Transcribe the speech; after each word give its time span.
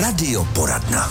Radioporadna. 0.00 1.08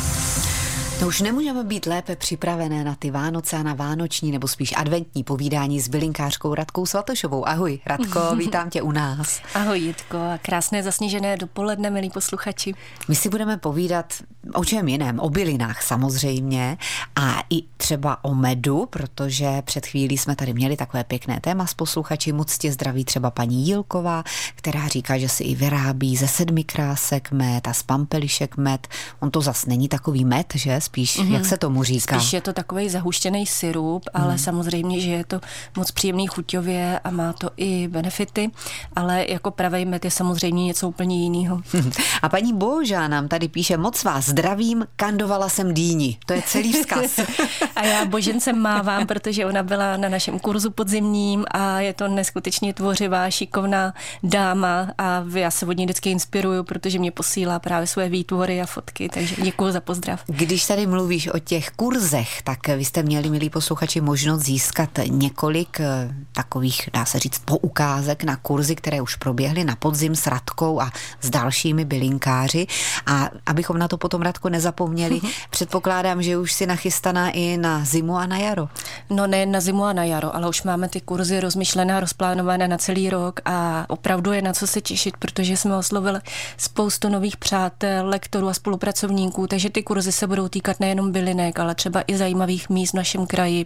To 1.00 1.08
už 1.08 1.22
nemůžeme 1.22 1.64
být 1.64 1.86
lépe 1.86 2.16
připravené 2.16 2.84
na 2.84 2.96
ty 2.96 3.12
Vánoce 3.12 3.58
a 3.58 3.64
na 3.64 3.74
vánoční 3.74 4.32
nebo 4.32 4.48
spíš 4.48 4.74
adventní 4.78 5.24
povídání 5.24 5.82
s 5.82 5.88
bylinkářkou 5.88 6.56
Radkou 6.56 6.86
Svatošovou. 6.86 7.48
Ahoj, 7.48 7.80
Radko, 7.86 8.36
vítám 8.38 8.70
tě 8.70 8.82
u 8.82 8.92
nás. 8.92 9.42
Ahoj, 9.54 9.80
Jitko, 9.80 10.18
a 10.18 10.40
krásné 10.42 10.84
zasněžené 10.84 11.38
dopoledne, 11.38 11.90
milí 11.90 12.10
posluchači. 12.10 12.74
My 13.08 13.16
si 13.16 13.30
budeme 13.30 13.58
povídat 13.58 14.14
o 14.54 14.66
čem 14.66 14.88
jiném, 14.88 15.20
o 15.20 15.30
bylinách 15.30 15.82
samozřejmě 15.82 16.78
a 17.16 17.44
i 17.50 17.64
třeba 17.78 18.24
o 18.24 18.36
medu, 18.36 18.86
protože 18.90 19.62
před 19.62 19.86
chvílí 19.86 20.18
jsme 20.18 20.36
tady 20.36 20.54
měli 20.54 20.78
takové 20.78 21.04
pěkné 21.04 21.40
téma 21.40 21.66
s 21.66 21.74
posluchači. 21.74 22.32
Moc 22.32 22.58
tě 22.58 22.72
zdraví 22.72 23.06
třeba 23.06 23.32
paní 23.32 23.68
Jílková, 23.68 24.24
která 24.56 24.88
říká, 24.88 25.18
že 25.18 25.30
si 25.30 25.44
i 25.44 25.56
vyrábí 25.56 26.18
ze 26.18 26.28
sedmi 26.28 26.64
krásek 26.64 27.32
med 27.32 27.68
a 27.68 27.74
z 27.74 27.84
pampelišek 27.84 28.58
med. 28.58 28.88
On 29.20 29.32
to 29.32 29.42
zas 29.42 29.66
není 29.66 29.88
takový 29.88 30.26
med, 30.26 30.54
že? 30.56 30.82
Spíš, 30.82 31.20
mm-hmm. 31.20 31.34
jak 31.34 31.46
se 31.46 31.58
tomu 31.58 31.84
říká? 31.84 32.20
Spíš 32.20 32.34
je 32.34 32.42
to 32.42 32.54
takový 32.54 32.90
zahuštěný 32.90 33.46
syrup, 33.46 34.04
ale 34.14 34.32
mm. 34.32 34.38
samozřejmě, 34.38 35.00
že 35.00 35.10
je 35.10 35.26
to 35.26 35.40
moc 35.78 35.92
příjemný 35.92 36.28
chuťově 36.28 37.00
a 37.00 37.12
má 37.12 37.34
to 37.34 37.50
i 37.58 37.88
benefity, 37.88 38.52
ale 38.96 39.26
jako 39.30 39.52
pravý 39.52 39.86
med 39.86 40.06
je 40.06 40.12
samozřejmě 40.12 40.66
něco 40.66 40.90
úplně 40.90 41.24
jiného. 41.24 41.62
A 42.22 42.30
paní 42.30 42.54
Božá 42.54 43.08
nám 43.08 43.28
tady 43.28 43.48
píše, 43.48 43.78
moc 43.78 44.04
vás 44.04 44.33
zdravím, 44.34 44.86
kandovala 44.96 45.50
jsem 45.50 45.74
dýni. 45.74 46.18
To 46.26 46.34
je 46.34 46.42
celý 46.46 46.74
vzkaz. 46.74 47.20
a 47.76 47.86
já 47.86 48.06
Božence 48.06 48.54
mávám, 48.54 49.08
protože 49.08 49.46
ona 49.46 49.64
byla 49.64 49.98
na 49.98 50.10
našem 50.10 50.40
kurzu 50.40 50.72
podzimním 50.72 51.46
a 51.52 51.80
je 51.80 51.94
to 51.94 52.08
neskutečně 52.08 52.74
tvořivá, 52.74 53.30
šikovná 53.30 53.94
dáma 54.24 54.92
a 54.98 55.24
já 55.34 55.52
se 55.52 55.66
od 55.66 55.78
ní 55.78 55.86
vždycky 55.86 56.10
inspiruju, 56.10 56.64
protože 56.64 57.00
mě 57.00 57.12
posílá 57.12 57.60
právě 57.60 57.88
své 57.88 58.10
výtvory 58.10 58.62
a 58.62 58.66
fotky, 58.66 59.10
takže 59.10 59.36
děkuji 59.42 59.72
za 59.72 59.82
pozdrav. 59.82 60.24
Když 60.28 60.66
tady 60.66 60.88
mluvíš 60.88 61.28
o 61.28 61.40
těch 61.40 61.70
kurzech, 61.70 62.42
tak 62.42 62.68
vy 62.68 62.86
jste 62.86 63.04
měli, 63.04 63.30
milí 63.30 63.50
posluchači, 63.50 64.02
možnost 64.02 64.42
získat 64.42 64.90
několik 65.08 65.80
eh, 65.80 66.16
takových, 66.32 66.90
dá 66.94 67.06
se 67.06 67.20
říct, 67.20 67.42
poukázek 67.46 68.24
na 68.24 68.36
kurzy, 68.36 68.76
které 68.76 69.02
už 69.02 69.16
proběhly 69.16 69.64
na 69.64 69.76
podzim 69.76 70.16
s 70.16 70.28
Radkou 70.28 70.82
a 70.82 70.92
s 71.22 71.30
dalšími 71.30 71.86
bylinkáři. 71.86 72.68
A 73.06 73.30
abychom 73.46 73.78
na 73.78 73.88
to 73.88 73.98
potom, 73.98 74.23
Radko, 74.24 74.50
nezapomněli, 74.50 75.22
předpokládám, 75.50 76.24
že 76.24 76.38
už 76.38 76.54
si 76.54 76.66
nachystaná 76.66 77.30
i 77.30 77.58
na 77.58 77.86
zimu 77.86 78.18
a 78.18 78.26
na 78.26 78.38
jaro. 78.38 78.70
No 79.10 79.28
ne 79.28 79.46
na 79.46 79.62
zimu 79.62 79.84
a 79.84 79.94
na 79.94 80.04
jaro, 80.04 80.36
ale 80.36 80.50
už 80.50 80.64
máme 80.64 80.90
ty 80.90 81.02
kurzy 81.02 81.40
rozmyšlené 81.40 81.96
a 81.96 82.00
rozplánované 82.00 82.68
na 82.68 82.78
celý 82.78 83.10
rok 83.10 83.40
a 83.46 83.86
opravdu 83.88 84.32
je 84.32 84.42
na 84.42 84.54
co 84.54 84.68
se 84.68 84.82
těšit, 84.82 85.18
protože 85.18 85.58
jsme 85.58 85.78
oslovili 85.78 86.20
spoustu 86.58 87.10
nových 87.10 87.38
přátel, 87.38 88.08
lektorů 88.08 88.50
a 88.50 88.54
spolupracovníků, 88.54 89.48
takže 89.48 89.70
ty 89.70 89.84
kurzy 89.84 90.12
se 90.12 90.28
budou 90.28 90.48
týkat 90.48 90.80
nejenom 90.80 91.12
bylinek, 91.12 91.60
ale 91.60 91.76
třeba 91.76 92.04
i 92.08 92.18
zajímavých 92.18 92.70
míst 92.70 92.92
v 92.92 92.98
našem 92.98 93.28
kraji. 93.28 93.66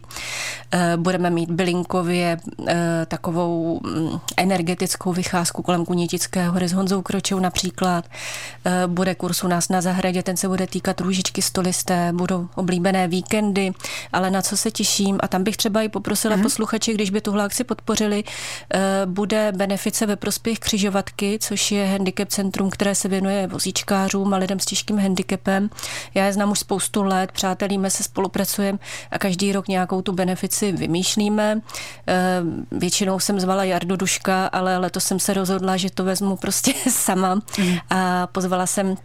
Eh, 0.72 0.98
budeme 0.98 1.30
mít 1.30 1.52
bylinkově 1.52 2.38
eh, 2.68 3.06
takovou 3.08 3.80
mm, 3.84 4.20
energetickou 4.38 5.14
vycházku 5.14 5.62
kolem 5.62 5.86
Kunitického 5.86 6.54
hory 6.54 6.68
s 6.68 6.74
Honzou 6.74 7.02
Kročou 7.02 7.40
například. 7.40 8.06
Eh, 8.66 8.88
bude 8.88 9.16
kurz 9.16 9.44
u 9.44 9.48
nás 9.48 9.70
na 9.70 9.82
zahradě, 9.82 10.24
ten 10.24 10.38
se 10.38 10.47
bude 10.48 10.68
týkat 10.68 11.02
růžičky 11.02 11.42
stolisté, 11.42 12.12
budou 12.14 12.48
oblíbené 12.56 13.08
víkendy, 13.08 13.72
ale 14.14 14.32
na 14.32 14.42
co 14.42 14.58
se 14.58 14.72
těším 14.72 15.18
a 15.20 15.28
tam 15.28 15.44
bych 15.44 15.58
třeba 15.58 15.82
i 15.82 15.90
poprosila 15.90 16.36
mm-hmm. 16.36 16.42
posluchače, 16.42 16.94
když 16.94 17.10
by 17.10 17.22
tuhle 17.22 17.44
akci 17.44 17.64
podpořili, 17.64 18.24
bude 19.06 19.52
benefice 19.56 20.06
ve 20.06 20.16
prospěch 20.16 20.60
křižovatky, 20.60 21.40
což 21.42 21.72
je 21.72 21.86
handicap 21.86 22.30
centrum, 22.30 22.70
které 22.70 22.96
se 22.96 23.08
věnuje 23.08 23.48
vozíčkářům 23.48 24.34
a 24.34 24.38
lidem 24.38 24.60
s 24.60 24.66
těžkým 24.66 25.00
handicapem. 25.00 25.70
Já 26.14 26.26
je 26.26 26.34
znám 26.34 26.52
už 26.52 26.60
spoustu 26.60 27.04
let, 27.04 27.32
přátelíme 27.32 27.90
se, 27.90 28.04
spolupracujeme 28.04 28.80
a 29.12 29.20
každý 29.20 29.52
rok 29.52 29.68
nějakou 29.68 30.02
tu 30.02 30.12
benefici 30.12 30.72
vymýšlíme. 30.72 31.62
Eh, 32.08 32.42
většinou 32.72 33.20
jsem 33.20 33.40
zvala 33.40 33.64
Jardu 33.64 33.96
Duška, 33.96 34.48
ale 34.48 34.78
letos 34.78 35.04
jsem 35.04 35.20
se 35.20 35.34
rozhodla, 35.34 35.78
že 35.78 35.90
to 35.92 36.04
vezmu 36.04 36.36
prostě 36.36 36.74
sama 36.90 37.36
mm. 37.36 37.78
a 37.90 38.28
pozvala 38.28 38.68
jsem 38.68 38.96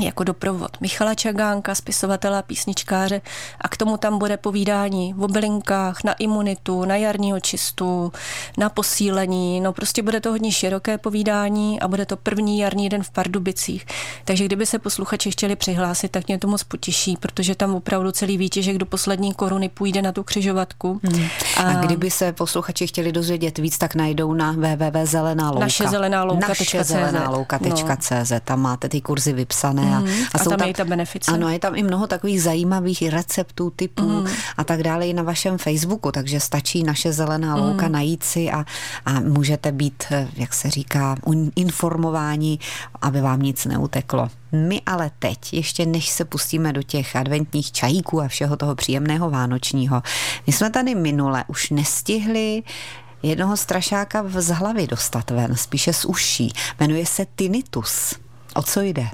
jako 0.00 0.24
doprovod 0.24 0.80
Michala 0.80 1.14
Čagánka, 1.14 1.74
spisovatele 1.74 2.38
a 2.38 2.42
písničkáře 2.42 3.20
a 3.60 3.68
k 3.68 3.76
tomu 3.76 3.96
tam 3.96 4.18
bude 4.18 4.36
povídání 4.36 5.14
o 5.20 5.28
bylinkách, 5.28 6.04
na 6.04 6.12
imunitu, 6.12 6.84
na 6.84 6.96
jarní 6.96 7.34
očistu, 7.34 8.12
na 8.58 8.68
posílení, 8.68 9.60
no 9.60 9.72
prostě 9.72 10.02
bude 10.02 10.20
to 10.20 10.30
hodně 10.30 10.52
široké 10.52 10.98
povídání 10.98 11.80
a 11.80 11.88
bude 11.88 12.06
to 12.06 12.16
první 12.16 12.58
jarní 12.58 12.88
den 12.88 13.02
v 13.02 13.10
Pardubicích. 13.10 13.86
Takže 14.24 14.44
kdyby 14.44 14.66
se 14.66 14.78
posluchači 14.78 15.30
chtěli 15.30 15.56
přihlásit, 15.56 16.10
tak 16.10 16.26
mě 16.26 16.38
to 16.38 16.48
moc 16.48 16.64
potěší, 16.64 17.16
protože 17.16 17.54
tam 17.54 17.74
opravdu 17.74 18.12
celý 18.12 18.38
výtěžek 18.38 18.78
do 18.78 18.86
poslední 18.86 19.34
koruny 19.34 19.68
půjde 19.68 20.02
na 20.02 20.12
tu 20.12 20.22
křižovatku. 20.22 21.00
Hmm. 21.02 21.26
A, 21.56 21.62
a 21.62 21.74
kdyby 21.74 22.10
se 22.10 22.32
posluchači 22.32 22.86
chtěli 22.86 23.12
dozvědět 23.12 23.58
víc, 23.58 23.78
tak 23.78 23.94
najdou 23.94 24.32
na 24.32 24.52
www.zelená 24.52 25.50
Naše 25.50 25.88
zelená 25.88 26.24
louka. 26.24 26.48
Naše 26.48 26.84
zelená 26.84 27.30
louka.cz. 27.30 28.30
No. 28.30 28.40
Tam 28.44 28.60
máte 28.60 28.88
ty 28.88 29.00
kurzy 29.00 29.32
vypsané 29.32 29.83
a, 29.84 30.00
mm, 30.00 30.06
a, 30.06 30.10
a 30.34 30.38
jsou 30.38 30.50
tam, 30.50 30.58
tam 30.58 30.68
je 30.68 30.74
ta 30.74 30.84
benefice. 30.84 31.32
Ano, 31.32 31.48
je 31.48 31.58
tam 31.58 31.74
i 31.74 31.82
mnoho 31.82 32.06
takových 32.06 32.42
zajímavých 32.42 33.08
receptů, 33.08 33.72
typů 33.76 34.02
mm. 34.02 34.26
a 34.56 34.64
tak 34.64 34.82
dále 34.82 35.08
i 35.08 35.12
na 35.12 35.22
vašem 35.22 35.58
Facebooku, 35.58 36.12
takže 36.12 36.40
stačí 36.40 36.82
naše 36.82 37.12
zelená 37.12 37.56
mm. 37.56 37.62
louka 37.62 37.88
najít 37.88 38.22
si 38.24 38.50
a, 38.50 38.64
a 39.06 39.20
můžete 39.20 39.72
být, 39.72 40.04
jak 40.36 40.54
se 40.54 40.70
říká, 40.70 41.16
informováni, 41.56 42.58
aby 43.02 43.20
vám 43.20 43.42
nic 43.42 43.64
neuteklo. 43.64 44.28
My 44.52 44.80
ale 44.86 45.10
teď, 45.18 45.52
ještě 45.52 45.86
než 45.86 46.08
se 46.08 46.24
pustíme 46.24 46.72
do 46.72 46.82
těch 46.82 47.16
adventních 47.16 47.72
čajíků 47.72 48.20
a 48.20 48.28
všeho 48.28 48.56
toho 48.56 48.74
příjemného 48.74 49.30
vánočního, 49.30 50.02
my 50.46 50.52
jsme 50.52 50.70
tady 50.70 50.94
minule 50.94 51.44
už 51.48 51.70
nestihli 51.70 52.62
jednoho 53.22 53.56
strašáka 53.56 54.24
z 54.28 54.48
hlavy 54.48 54.86
dostat 54.86 55.30
ven, 55.30 55.56
spíše 55.56 55.92
z 55.92 56.04
uší. 56.04 56.52
Jmenuje 56.80 57.06
se 57.06 57.26
tinnitus. 57.34 58.14
O 58.54 58.62
co 58.62 58.80
jde? 58.80 59.06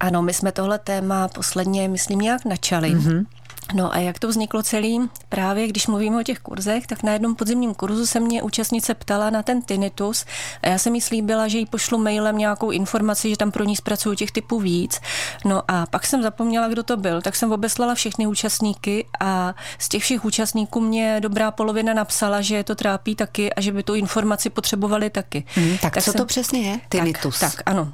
Ano, 0.00 0.22
my 0.22 0.34
jsme 0.34 0.52
tohle 0.52 0.78
téma 0.78 1.28
posledně, 1.28 1.88
myslím, 1.88 2.18
nějak 2.18 2.44
načali. 2.44 2.96
Mm-hmm. 2.96 3.26
No 3.74 3.94
a 3.94 3.98
jak 3.98 4.18
to 4.18 4.28
vzniklo 4.28 4.62
celý? 4.62 5.10
Právě 5.28 5.68
když 5.68 5.86
mluvíme 5.86 6.20
o 6.20 6.22
těch 6.22 6.38
kurzech, 6.38 6.86
tak 6.86 7.02
na 7.02 7.12
jednom 7.12 7.34
podzimním 7.34 7.74
kurzu 7.74 8.06
se 8.06 8.20
mě 8.20 8.42
účastnice 8.42 8.94
ptala 8.94 9.30
na 9.30 9.42
ten 9.42 9.62
tinnitus 9.62 10.24
a 10.62 10.68
já 10.68 10.78
jsem 10.78 10.94
jí 10.94 11.00
slíbila, 11.00 11.48
že 11.48 11.58
jí 11.58 11.66
pošlu 11.66 11.98
mailem 11.98 12.38
nějakou 12.38 12.70
informaci, 12.70 13.30
že 13.30 13.36
tam 13.36 13.50
pro 13.50 13.64
ní 13.64 13.76
zpracuju 13.76 14.14
těch 14.14 14.30
typů 14.30 14.60
víc. 14.60 15.00
No 15.44 15.62
a 15.68 15.86
pak 15.86 16.06
jsem 16.06 16.22
zapomněla, 16.22 16.68
kdo 16.68 16.82
to 16.82 16.96
byl, 16.96 17.22
tak 17.22 17.36
jsem 17.36 17.52
obeslala 17.52 17.94
všechny 17.94 18.26
účastníky 18.26 19.06
a 19.20 19.54
z 19.78 19.88
těch 19.88 20.02
všech 20.02 20.24
účastníků 20.24 20.80
mě 20.80 21.20
dobrá 21.20 21.50
polovina 21.50 21.94
napsala, 21.94 22.40
že 22.40 22.56
je 22.56 22.64
to 22.64 22.74
trápí 22.74 23.14
taky 23.14 23.54
a 23.54 23.60
že 23.60 23.72
by 23.72 23.82
tu 23.82 23.94
informaci 23.94 24.50
potřebovali 24.50 25.10
taky. 25.10 25.44
Hmm, 25.54 25.78
tak, 25.78 25.94
tak 25.94 26.04
co 26.04 26.12
jsem, 26.12 26.18
to 26.18 26.26
přesně 26.26 26.60
je? 26.60 26.80
Tinnitus. 26.88 27.38
Tak, 27.38 27.54
tak 27.54 27.62
ano. 27.66 27.92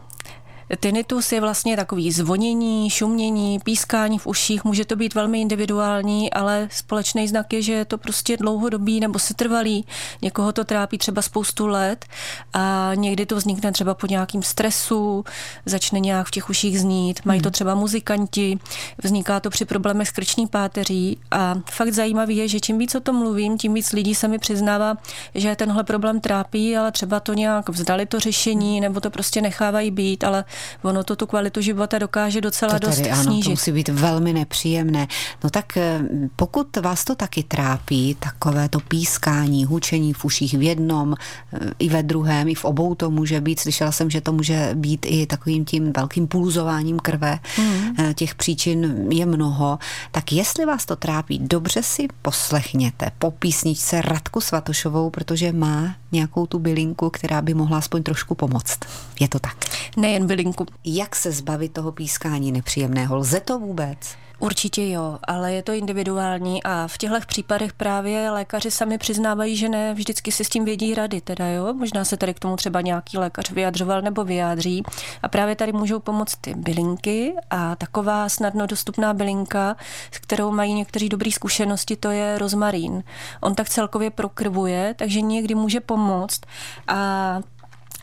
Tinnitus 0.80 1.32
je 1.32 1.40
vlastně 1.40 1.76
takový 1.76 2.12
zvonění, 2.12 2.90
šumění, 2.90 3.58
pískání 3.58 4.18
v 4.18 4.26
uších. 4.26 4.64
Může 4.64 4.84
to 4.84 4.96
být 4.96 5.14
velmi 5.14 5.40
individuální, 5.40 6.32
ale 6.32 6.68
společný 6.70 7.28
znak 7.28 7.52
je, 7.52 7.62
že 7.62 7.72
je 7.72 7.84
to 7.84 7.98
prostě 7.98 8.36
dlouhodobý 8.36 9.00
nebo 9.00 9.18
setrvalý. 9.18 9.86
Někoho 10.22 10.52
to 10.52 10.64
trápí 10.64 10.98
třeba 10.98 11.22
spoustu 11.22 11.66
let 11.66 12.04
a 12.52 12.90
někdy 12.94 13.26
to 13.26 13.36
vznikne 13.36 13.72
třeba 13.72 13.94
po 13.94 14.06
nějakým 14.06 14.42
stresu, 14.42 15.24
začne 15.66 16.00
nějak 16.00 16.26
v 16.26 16.30
těch 16.30 16.50
uších 16.50 16.80
znít. 16.80 17.20
Mají 17.24 17.40
to 17.40 17.48
hmm. 17.48 17.52
třeba 17.52 17.74
muzikanti, 17.74 18.58
vzniká 19.02 19.40
to 19.40 19.50
při 19.50 19.64
problémech 19.64 20.08
s 20.08 20.10
krční 20.10 20.46
páteří 20.46 21.18
a 21.30 21.54
fakt 21.70 21.92
zajímavý 21.92 22.36
je, 22.36 22.48
že 22.48 22.60
čím 22.60 22.78
víc 22.78 22.94
o 22.94 23.00
tom 23.00 23.16
mluvím, 23.16 23.58
tím 23.58 23.74
víc 23.74 23.92
lidí 23.92 24.14
se 24.14 24.28
mi 24.28 24.38
přiznává, 24.38 24.96
že 25.34 25.56
tenhle 25.56 25.84
problém 25.84 26.20
trápí, 26.20 26.76
ale 26.76 26.92
třeba 26.92 27.20
to 27.20 27.34
nějak 27.34 27.68
vzdali 27.68 28.06
to 28.06 28.20
řešení 28.20 28.80
nebo 28.80 29.00
to 29.00 29.10
prostě 29.10 29.40
nechávají 29.40 29.90
být, 29.90 30.24
ale 30.24 30.44
ono 30.82 31.04
to 31.04 31.16
tu 31.16 31.26
kvalitu 31.26 31.60
života 31.60 31.98
dokáže 31.98 32.40
docela 32.40 32.78
to 32.78 32.86
dost 32.86 33.02
ano, 33.12 33.22
snížit. 33.22 33.44
To 33.44 33.50
musí 33.50 33.72
být 33.72 33.88
velmi 33.88 34.32
nepříjemné. 34.32 35.06
No 35.44 35.50
tak 35.50 35.76
eh, 35.76 36.00
pokud 36.36 36.76
vás 36.76 37.04
to 37.04 37.14
taky 37.14 37.42
trápí, 37.42 38.16
takové 38.18 38.68
to 38.68 38.80
pískání, 38.80 39.64
hučení 39.64 40.12
v 40.12 40.24
uších 40.24 40.54
v 40.54 40.62
jednom, 40.62 41.14
eh, 41.52 41.58
i 41.78 41.88
ve 41.88 42.02
druhém, 42.02 42.48
i 42.48 42.54
v 42.54 42.64
obou 42.64 42.94
to 42.94 43.10
může 43.10 43.40
být. 43.40 43.60
Slyšela 43.60 43.92
jsem, 43.92 44.10
že 44.10 44.20
to 44.20 44.32
může 44.32 44.70
být 44.74 45.06
i 45.08 45.26
takovým 45.26 45.64
tím 45.64 45.92
velkým 45.96 46.26
pulzováním 46.26 46.98
krve. 46.98 47.38
Mm. 47.58 48.14
Těch 48.14 48.34
příčin 48.34 49.06
je 49.10 49.26
mnoho. 49.26 49.78
Tak 50.10 50.32
jestli 50.32 50.66
vás 50.66 50.86
to 50.86 50.96
trápí, 50.96 51.38
dobře 51.38 51.82
si 51.82 52.08
poslechněte 52.22 53.10
po 53.18 53.30
písničce 53.30 54.02
Radku 54.02 54.40
Svatošovou, 54.40 55.10
protože 55.10 55.52
má 55.52 55.94
nějakou 56.12 56.46
tu 56.46 56.58
bylinku, 56.58 57.10
která 57.10 57.42
by 57.42 57.54
mohla 57.54 57.78
aspoň 57.78 58.02
trošku 58.02 58.34
pomoct. 58.34 58.78
Je 59.20 59.28
to 59.28 59.38
tak? 59.38 59.56
Nejen 59.96 60.26
bylinku, 60.26 60.41
bylinku. 60.42 60.66
Jak 60.84 61.16
se 61.16 61.32
zbavit 61.32 61.72
toho 61.72 61.92
pískání 61.92 62.52
nepříjemného? 62.52 63.16
Lze 63.16 63.40
to 63.40 63.58
vůbec? 63.58 63.98
Určitě 64.38 64.88
jo, 64.88 65.18
ale 65.24 65.52
je 65.52 65.62
to 65.62 65.72
individuální 65.72 66.62
a 66.62 66.88
v 66.88 66.98
těchto 66.98 67.16
případech 67.26 67.72
právě 67.72 68.30
lékaři 68.30 68.70
sami 68.70 68.98
přiznávají, 68.98 69.56
že 69.56 69.68
ne 69.68 69.94
vždycky 69.94 70.32
si 70.32 70.44
s 70.44 70.48
tím 70.48 70.64
vědí 70.64 70.94
rady, 70.94 71.20
teda 71.20 71.48
jo. 71.48 71.74
Možná 71.74 72.04
se 72.04 72.16
tady 72.16 72.34
k 72.34 72.38
tomu 72.38 72.56
třeba 72.56 72.80
nějaký 72.80 73.18
lékař 73.18 73.50
vyjadřoval 73.50 74.02
nebo 74.02 74.24
vyjádří. 74.24 74.82
A 75.22 75.28
právě 75.28 75.56
tady 75.56 75.72
můžou 75.72 75.98
pomoct 75.98 76.36
ty 76.40 76.54
bylinky 76.54 77.34
a 77.50 77.76
taková 77.76 78.28
snadno 78.28 78.66
dostupná 78.66 79.14
bylinka, 79.14 79.76
s 80.12 80.18
kterou 80.18 80.50
mají 80.50 80.74
někteří 80.74 81.08
dobrý 81.08 81.32
zkušenosti, 81.32 81.96
to 81.96 82.10
je 82.10 82.38
rozmarín. 82.38 83.04
On 83.40 83.54
tak 83.54 83.68
celkově 83.68 84.10
prokrvuje, 84.10 84.94
takže 84.98 85.20
někdy 85.20 85.54
může 85.54 85.80
pomoct 85.80 86.40
a 86.88 87.40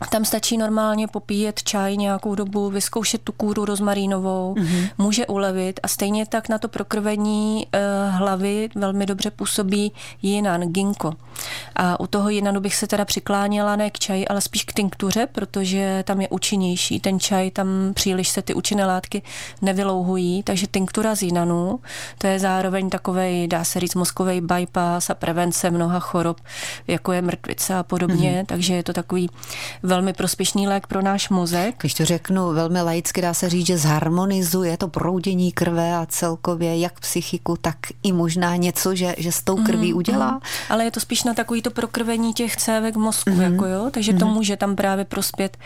tam 0.06 0.24
stačí 0.24 0.56
normálně 0.56 1.08
popíjet 1.08 1.62
čaj 1.62 1.96
nějakou 1.96 2.34
dobu, 2.34 2.70
vyzkoušet 2.70 3.22
tu 3.22 3.32
kůru 3.32 3.64
rozmarínovou, 3.64 4.54
mm-hmm. 4.54 4.90
může 4.98 5.26
ulevit 5.26 5.80
a 5.82 5.88
stejně 5.88 6.26
tak 6.26 6.48
na 6.48 6.58
to 6.58 6.68
prokrvení 6.68 7.66
uh, 7.66 8.14
hlavy 8.14 8.68
velmi 8.74 9.06
dobře 9.06 9.30
působí 9.30 9.92
jinan, 10.22 10.60
ginko. 10.60 11.12
A 11.76 12.00
u 12.00 12.06
toho 12.06 12.28
jinanu 12.28 12.60
bych 12.60 12.76
se 12.76 12.86
teda 12.86 13.04
přikláněla 13.04 13.76
ne 13.76 13.90
k 13.90 13.98
čaji, 13.98 14.28
ale 14.28 14.40
spíš 14.40 14.64
k 14.64 14.72
tinktuře, 14.72 15.26
protože 15.32 16.04
tam 16.06 16.20
je 16.20 16.28
účinnější. 16.28 17.00
Ten 17.00 17.20
čaj, 17.20 17.50
tam 17.50 17.68
příliš 17.94 18.28
se 18.28 18.42
ty 18.42 18.54
účinné 18.54 18.86
látky 18.86 19.22
nevylouhují, 19.62 20.42
takže 20.42 20.66
tinktura 20.66 21.14
z 21.14 21.22
jinanu, 21.22 21.80
to 22.18 22.26
je 22.26 22.38
zároveň 22.38 22.90
takový, 22.90 23.48
dá 23.48 23.64
se 23.64 23.80
říct, 23.80 23.94
mozkový 23.94 24.40
bypass 24.40 25.10
a 25.10 25.14
prevence 25.14 25.70
mnoha 25.70 26.00
chorob, 26.00 26.40
jako 26.86 27.12
je 27.12 27.22
mrtvice 27.22 27.74
a 27.74 27.82
podobně, 27.82 28.40
mm-hmm. 28.42 28.46
takže 28.46 28.74
je 28.74 28.82
to 28.82 28.92
takový 28.92 29.30
velmi 29.90 30.12
prospěšný 30.12 30.68
lék 30.68 30.86
pro 30.86 31.02
náš 31.02 31.28
mozek. 31.28 31.74
Když 31.80 31.94
to 31.94 32.04
řeknu 32.04 32.52
velmi 32.52 32.82
laicky, 32.82 33.22
dá 33.22 33.34
se 33.34 33.48
říct, 33.48 33.66
že 33.66 33.78
zharmonizuje 33.78 34.76
to 34.76 34.88
proudění 34.88 35.52
krve 35.52 35.96
a 35.96 36.06
celkově 36.06 36.78
jak 36.78 37.00
psychiku, 37.00 37.56
tak 37.60 37.76
i 38.02 38.12
možná 38.12 38.56
něco, 38.56 38.94
že, 38.94 39.14
že 39.18 39.32
s 39.32 39.42
tou 39.42 39.56
krví 39.56 39.92
mm, 39.92 39.98
udělá. 39.98 40.30
Mm. 40.30 40.40
Ale 40.68 40.84
je 40.84 40.90
to 40.90 41.00
spíš 41.00 41.24
na 41.24 41.34
takový 41.34 41.62
to 41.62 41.70
prokrvení 41.70 42.34
těch 42.34 42.56
cévek 42.56 42.94
v 42.94 42.98
mozku, 42.98 43.30
mm. 43.30 43.40
jako 43.40 43.66
jo, 43.66 43.90
takže 43.90 44.12
mm. 44.12 44.18
to 44.18 44.26
může 44.26 44.56
tam 44.56 44.76
právě 44.76 45.04
prospět. 45.04 45.56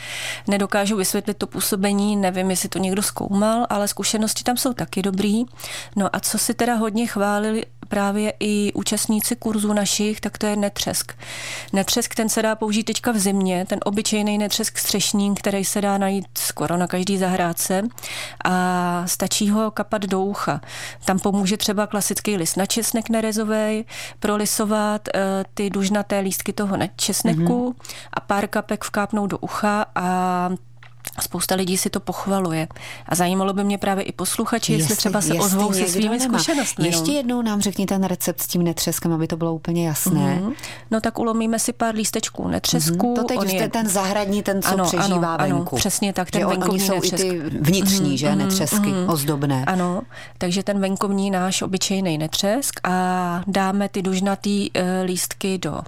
Nedokážu 0.48 0.96
vysvětlit 0.96 1.36
to 1.36 1.46
působení, 1.46 2.16
nevím, 2.16 2.50
jestli 2.50 2.68
to 2.68 2.78
někdo 2.78 3.02
zkoumal, 3.02 3.66
ale 3.70 3.88
zkušenosti 3.88 4.42
tam 4.42 4.56
jsou 4.56 4.72
taky 4.72 5.02
dobrý. 5.02 5.44
No 5.96 6.16
a 6.16 6.20
co 6.20 6.38
si 6.38 6.54
teda 6.54 6.74
hodně 6.74 7.06
chválili 7.06 7.64
právě 7.88 8.32
i 8.40 8.72
účastníci 8.72 9.36
kurzů 9.36 9.72
našich, 9.72 10.20
tak 10.20 10.38
to 10.38 10.46
je 10.46 10.56
netřesk. 10.56 11.12
Netřesk, 11.72 12.14
ten 12.14 12.28
se 12.28 12.42
dá 12.42 12.54
použít 12.54 12.84
teďka 12.84 13.12
v 13.12 13.18
zimě, 13.18 13.66
ten 13.68 13.78
obyčejný 13.84 14.38
netřesk 14.38 14.78
střešní, 14.78 15.34
který 15.34 15.64
se 15.64 15.80
dá 15.80 15.98
najít 15.98 16.26
skoro 16.38 16.76
na 16.76 16.86
každý 16.86 17.18
zahrádce 17.18 17.82
a 18.44 19.02
stačí 19.06 19.50
ho 19.50 19.70
kapat 19.70 20.02
do 20.02 20.22
ucha. 20.22 20.60
Tam 21.04 21.18
pomůže 21.18 21.56
třeba 21.56 21.86
klasický 21.86 22.36
list 22.36 22.56
na 22.56 22.66
česnek 22.66 23.08
nerezový, 23.08 23.84
prolisovat 24.20 25.08
uh, 25.14 25.20
ty 25.54 25.70
dužnaté 25.70 26.18
lístky 26.18 26.52
toho 26.52 26.76
česneku 26.96 27.70
mm-hmm. 27.70 27.94
a 28.12 28.20
pár 28.20 28.46
kapek 28.46 28.84
vkápnout 28.84 29.30
do 29.30 29.38
ucha 29.38 29.86
a 29.94 30.50
Spousta 31.20 31.54
lidí 31.54 31.76
si 31.76 31.90
to 31.90 32.00
pochvaluje. 32.00 32.68
A 33.08 33.14
zajímalo 33.14 33.52
by 33.52 33.64
mě 33.64 33.78
právě 33.78 34.04
i 34.04 34.12
posluchači, 34.12 34.72
jestli, 34.72 34.82
jestli 34.82 34.96
třeba 34.96 35.20
se 35.20 35.34
jestli 35.34 35.40
ozvou 35.40 35.72
se 35.72 35.88
svými 35.88 36.18
nemá. 36.18 36.38
zkušenostmi. 36.38 36.86
Ještě 36.86 37.12
jednou 37.12 37.42
nám 37.42 37.60
řekni 37.60 37.86
ten 37.86 38.04
recept 38.04 38.40
s 38.40 38.46
tím 38.46 38.62
netřeskem, 38.62 39.12
aby 39.12 39.26
to 39.26 39.36
bylo 39.36 39.54
úplně 39.54 39.86
jasné. 39.88 40.40
Mm-hmm. 40.42 40.52
No 40.90 41.00
tak 41.00 41.18
ulomíme 41.18 41.58
si 41.58 41.72
pár 41.72 41.94
lístečků 41.94 42.48
netřesku. 42.48 42.96
Mm-hmm. 42.96 43.14
To 43.14 43.24
teď 43.24 43.38
on 43.38 43.48
je 43.48 43.68
ten 43.68 43.88
zahradní, 43.88 44.42
ten, 44.42 44.62
co 44.62 44.68
ano, 44.68 44.84
přežívá 44.84 45.34
ano, 45.34 45.56
venku. 45.56 45.74
Ano, 45.74 45.78
přesně 45.78 46.12
tak, 46.12 46.30
ten 46.30 46.40
že 46.40 46.46
venkovní 46.46 46.72
oni 46.72 46.80
jsou 46.80 46.94
netřesk. 46.94 47.24
i 47.24 47.28
ty 47.28 47.40
vnitřní, 47.60 48.10
mm-hmm. 48.10 48.18
že, 48.18 48.28
mhm, 48.28 48.38
netřesky, 48.38 48.76
mm-hmm. 48.76 49.12
ozdobné. 49.12 49.64
Ano, 49.64 50.02
takže 50.38 50.62
ten 50.62 50.80
venkovní 50.80 51.30
náš 51.30 51.62
obyčejný 51.62 52.18
netřesk 52.18 52.80
a 52.84 53.42
dáme 53.46 53.88
ty 53.88 54.02
dužnatý 54.02 54.70
uh, 54.70 54.82
lístky 55.04 55.58
do 55.58 55.80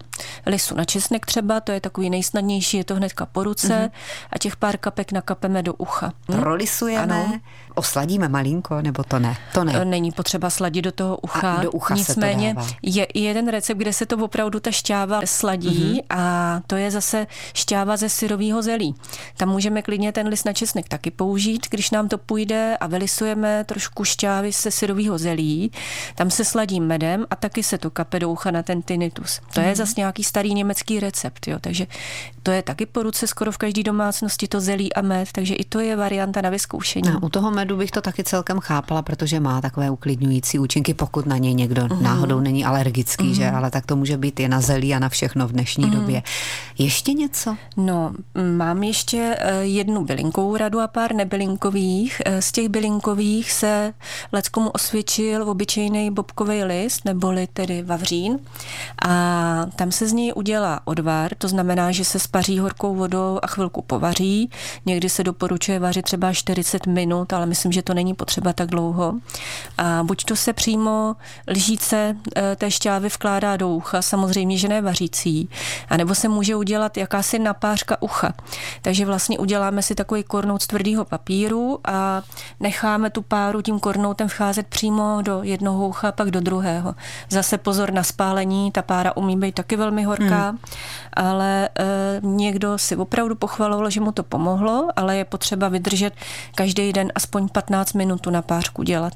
lisu 0.46 0.74
na 0.74 0.84
česnek 0.84 1.26
třeba, 1.26 1.60
to 1.60 1.72
je 1.72 1.80
takový 1.80 2.10
nejsnadnější, 2.10 2.76
je 2.76 2.84
to 2.84 2.94
hnedka 2.94 3.26
po 3.26 3.44
ruce 3.44 3.68
mm-hmm. 3.68 3.90
a 4.30 4.38
těch 4.38 4.56
pár 4.56 4.76
kapek 4.76 5.12
nakapeme 5.12 5.62
do 5.62 5.74
ucha. 5.74 6.12
Hm? 6.28 6.40
Prolisujeme, 6.40 7.24
ano. 7.24 7.40
osladíme 7.74 8.28
malinko, 8.28 8.82
nebo 8.82 9.04
to 9.04 9.18
ne? 9.18 9.36
To 9.54 9.64
ne. 9.64 9.84
Není 9.84 10.12
potřeba 10.12 10.50
sladit 10.50 10.84
do 10.84 10.92
toho 10.92 11.16
ucha. 11.16 11.54
A 11.54 11.62
do 11.62 11.70
ucha 11.70 11.94
Nicméně 11.94 12.48
se 12.48 12.54
to 12.54 12.60
dává. 12.60 12.76
je 12.82 13.04
i 13.04 13.20
jeden 13.20 13.48
recept, 13.48 13.78
kde 13.78 13.92
se 13.92 14.06
to 14.06 14.16
opravdu 14.16 14.60
ta 14.60 14.70
šťáva 14.70 15.20
sladí 15.24 15.94
mm-hmm. 15.94 16.18
a 16.18 16.60
to 16.66 16.76
je 16.76 16.90
zase 16.90 17.26
šťáva 17.54 17.96
ze 17.96 18.08
syrového 18.08 18.62
zelí. 18.62 18.94
Tam 19.36 19.48
můžeme 19.48 19.82
klidně 19.82 20.12
ten 20.12 20.28
list 20.28 20.44
na 20.44 20.52
česnek 20.52 20.88
taky 20.88 21.10
použít, 21.10 21.66
když 21.70 21.90
nám 21.90 22.08
to 22.08 22.18
půjde 22.18 22.76
a 22.80 22.86
vylisujeme 22.86 23.64
trošku 23.64 24.04
šťávy 24.04 24.52
se 24.52 24.70
syrového 24.70 25.18
zelí. 25.18 25.70
Tam 26.14 26.30
se 26.30 26.44
sladí 26.44 26.80
medem 26.80 27.26
a 27.30 27.36
taky 27.36 27.62
se 27.62 27.78
to 27.78 27.90
kape 27.90 28.18
do 28.18 28.30
ucha 28.30 28.50
na 28.50 28.62
ten 28.62 28.82
tinnitus. 28.82 29.38
To 29.38 29.44
mm-hmm. 29.44 29.62
je 29.62 29.66
mhm. 29.66 29.76
zase 29.76 29.94
nějaký 29.96 30.24
starý 30.26 30.54
německý 30.54 31.00
recept, 31.00 31.48
jo. 31.48 31.58
takže 31.60 31.86
to 32.42 32.50
je 32.50 32.62
taky 32.62 32.86
po 32.86 33.02
ruce 33.02 33.26
skoro 33.26 33.52
v 33.52 33.58
každé 33.58 33.82
domácnosti 33.82 34.48
to 34.48 34.60
zelí 34.60 34.92
a 34.92 35.02
med, 35.02 35.32
takže 35.32 35.54
i 35.54 35.64
to 35.64 35.80
je 35.80 35.96
varianta 35.96 36.40
na 36.40 36.50
vyzkoušení. 36.50 37.10
No, 37.10 37.20
u 37.22 37.28
toho 37.28 37.50
medu 37.50 37.76
bych 37.76 37.90
to 37.90 38.00
taky 38.00 38.24
celkem 38.24 38.60
chápala, 38.60 39.02
protože 39.02 39.40
má 39.40 39.60
takové 39.60 39.90
uklidňující 39.90 40.58
účinky, 40.58 40.94
pokud 40.94 41.26
na 41.26 41.38
něj 41.38 41.54
někdo 41.54 41.82
uh-huh. 41.82 42.02
náhodou 42.02 42.40
není 42.40 42.64
alergický, 42.64 43.24
uh-huh. 43.24 43.34
že? 43.34 43.50
Ale 43.50 43.70
tak 43.70 43.86
to 43.86 43.96
může 43.96 44.16
být 44.16 44.40
i 44.40 44.48
na 44.48 44.60
zelí 44.60 44.94
a 44.94 44.98
na 44.98 45.08
všechno 45.08 45.48
v 45.48 45.52
dnešní 45.52 45.84
uh-huh. 45.84 46.00
době. 46.00 46.22
Ještě 46.78 47.12
něco? 47.12 47.56
No, 47.76 48.12
mám 48.56 48.82
ještě 48.82 49.36
eh, 49.38 49.62
jednu 49.62 50.04
bylinkovou 50.04 50.56
radu 50.56 50.80
a 50.80 50.88
pár 50.88 51.14
nebylinkových. 51.14 52.22
Eh, 52.24 52.42
z 52.42 52.52
těch 52.52 52.68
bylinkových 52.68 53.52
se 53.52 53.94
leckomu 54.32 54.70
osvědčil 54.70 55.50
obyčejný 55.50 56.10
bobkový 56.10 56.64
list, 56.64 57.04
neboli 57.04 57.46
tedy 57.46 57.82
vavřín. 57.82 58.38
A 59.08 59.66
tam 59.76 59.92
se 59.92 60.08
z 60.08 60.12
něj 60.16 60.32
udělá 60.36 60.80
odvar, 60.84 61.34
to 61.38 61.48
znamená, 61.48 61.92
že 61.92 62.04
se 62.04 62.18
spaří 62.18 62.58
horkou 62.58 62.94
vodou 62.94 63.38
a 63.42 63.46
chvilku 63.46 63.82
povaří. 63.82 64.50
Někdy 64.86 65.08
se 65.08 65.24
doporučuje 65.24 65.78
vařit 65.78 66.02
třeba 66.02 66.32
40 66.32 66.86
minut, 66.86 67.32
ale 67.32 67.46
myslím, 67.46 67.72
že 67.72 67.82
to 67.82 67.94
není 67.94 68.14
potřeba 68.14 68.52
tak 68.52 68.68
dlouho. 68.68 69.14
A 69.78 70.02
buď 70.02 70.24
to 70.24 70.36
se 70.36 70.52
přímo 70.52 71.16
lžíce 71.48 72.16
eh, 72.36 72.56
té 72.56 72.70
šťávy 72.70 73.08
vkládá 73.08 73.56
do 73.56 73.68
ucha, 73.68 74.02
samozřejmě, 74.02 74.58
že 74.58 74.68
ne 74.68 74.82
vařící, 74.82 75.48
anebo 75.88 76.14
se 76.14 76.28
může 76.28 76.56
udělat 76.56 76.96
jakási 76.96 77.38
napářka 77.38 78.02
ucha. 78.02 78.32
Takže 78.82 79.06
vlastně 79.06 79.38
uděláme 79.38 79.82
si 79.82 79.94
takový 79.94 80.22
kornout 80.22 80.62
z 80.62 80.66
tvrdého 80.66 81.04
papíru 81.04 81.78
a 81.84 82.22
necháme 82.60 83.10
tu 83.10 83.22
páru 83.22 83.62
tím 83.62 83.80
kornoutem 83.80 84.28
vcházet 84.28 84.66
přímo 84.66 85.18
do 85.22 85.42
jednoho 85.42 85.88
ucha, 85.88 86.12
pak 86.12 86.30
do 86.30 86.40
druhého. 86.40 86.94
Zase 87.30 87.58
pozor 87.58 87.92
na 87.92 88.02
spálení, 88.02 88.72
ta 88.72 88.82
pára 88.82 89.16
umí 89.16 89.36
být 89.36 89.54
taky 89.54 89.76
velmi 89.76 90.04
horká, 90.06 90.48
hmm. 90.48 90.58
ale 91.12 91.68
e, 91.78 92.20
někdo 92.22 92.78
si 92.78 92.96
opravdu 92.96 93.34
pochvaloval, 93.34 93.90
že 93.90 94.00
mu 94.00 94.12
to 94.12 94.22
pomohlo, 94.22 94.88
ale 94.96 95.16
je 95.16 95.24
potřeba 95.24 95.68
vydržet 95.68 96.12
každý 96.54 96.92
den 96.92 97.12
aspoň 97.14 97.48
15 97.48 97.92
minut 97.92 98.20
tu 98.20 98.30
napářku 98.30 98.82
dělat. 98.82 99.12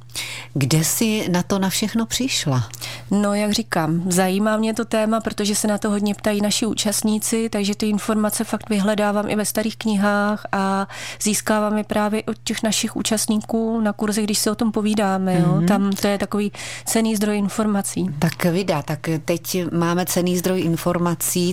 Kde 0.54 0.84
jsi 0.84 1.28
na 1.28 1.42
to 1.42 1.58
na 1.58 1.68
všechno 1.68 2.06
přišla? 2.06 2.68
No, 3.10 3.34
jak 3.34 3.52
říkám, 3.52 4.02
zajímá 4.06 4.56
mě 4.56 4.74
to 4.74 4.84
téma, 4.84 5.20
protože 5.20 5.54
se 5.54 5.68
na 5.68 5.78
to 5.78 5.90
hodně 5.90 6.14
ptají 6.14 6.40
naši 6.40 6.66
účastníci, 6.66 7.48
takže 7.48 7.74
ty 7.74 7.88
informace 7.88 8.44
fakt 8.44 8.70
vyhledávám 8.70 9.28
i 9.28 9.36
ve 9.36 9.44
starých 9.44 9.76
knihách 9.76 10.46
a 10.52 10.88
získávám 11.22 11.78
je 11.78 11.84
právě 11.84 12.22
od 12.22 12.36
těch 12.44 12.62
našich 12.62 12.96
účastníků 12.96 13.80
na 13.80 13.92
kurzech, 13.92 14.24
když 14.24 14.38
se 14.38 14.50
o 14.50 14.54
tom 14.54 14.72
povídáme. 14.72 15.40
Jo? 15.40 15.46
Mm-hmm. 15.46 15.68
Tam 15.68 15.90
to 15.90 16.06
je 16.06 16.18
takový 16.18 16.52
cený 16.84 17.16
zdroj 17.16 17.38
informací. 17.38 18.06
Tak 18.18 18.44
vydá, 18.44 18.82
tak 18.82 19.08
teď 19.24 19.72
máme 19.72 20.06
cený 20.06 20.38
zdroj 20.38 20.60
informací, 20.60 20.79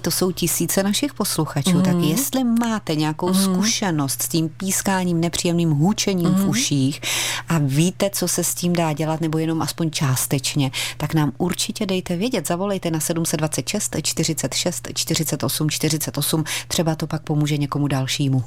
to 0.01 0.11
jsou 0.11 0.31
tisíce 0.31 0.83
našich 0.83 1.13
posluchačů, 1.13 1.69
mm-hmm. 1.69 1.81
tak 1.81 1.95
jestli 1.95 2.43
máte 2.43 2.95
nějakou 2.95 3.29
mm-hmm. 3.29 3.53
zkušenost 3.53 4.21
s 4.21 4.27
tím 4.27 4.49
pískáním, 4.49 5.21
nepříjemným 5.21 5.71
hůčením 5.71 6.27
mm-hmm. 6.27 6.35
v 6.35 6.39
mhm. 6.39 6.49
uších 6.49 7.01
a 7.49 7.57
víte, 7.57 8.09
co 8.09 8.27
se 8.27 8.43
s 8.43 8.55
tím 8.55 8.73
dá 8.73 8.93
dělat, 8.93 9.21
nebo 9.21 9.37
jenom 9.37 9.61
aspoň 9.61 9.91
částečně, 9.91 10.71
tak 10.97 11.13
nám 11.13 11.31
určitě 11.37 11.85
dejte 11.85 12.15
vědět. 12.15 12.47
Zavolejte 12.47 12.91
na 12.91 12.99
726 12.99 13.95
46 14.01 14.87
48 14.93 15.69
48. 15.69 16.43
Třeba 16.67 16.95
to 16.95 17.07
pak 17.07 17.21
pomůže 17.21 17.57
někomu 17.57 17.87
dalšímu. 17.87 18.43